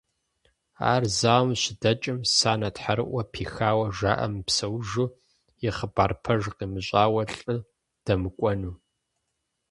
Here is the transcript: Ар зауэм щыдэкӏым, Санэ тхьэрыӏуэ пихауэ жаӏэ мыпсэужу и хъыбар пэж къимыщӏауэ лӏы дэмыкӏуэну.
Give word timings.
Ар 0.91 1.03
зауэм 1.17 1.51
щыдэкӏым, 1.61 2.19
Санэ 2.35 2.69
тхьэрыӏуэ 2.75 3.23
пихауэ 3.33 3.85
жаӏэ 3.97 4.27
мыпсэужу 4.33 5.07
и 5.67 5.69
хъыбар 5.75 6.11
пэж 6.23 6.41
къимыщӏауэ 6.57 7.23
лӏы 7.33 7.55
дэмыкӏуэну. 8.05 8.73